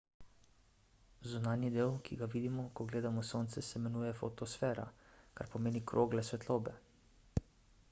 zunanji 1.31 1.69
del 1.75 1.91
ki 2.05 2.13
ga 2.21 2.27
vidimo 2.35 2.63
ko 2.75 2.81
gledamo 2.89 3.21
sonce 3.31 3.59
se 3.67 3.73
imenuje 3.79 4.17
fotosfera 4.21 4.85
kar 5.37 5.47
pomeni 5.55 5.85
krogla 5.93 6.21
svetlobe 6.31 6.71